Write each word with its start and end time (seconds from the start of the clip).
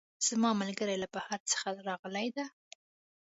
زما 0.27 0.49
ملګرۍ 0.61 0.95
له 1.03 1.07
بهر 1.15 1.39
څخه 1.51 1.67
راغلی 1.89 2.27
ده 2.35 2.45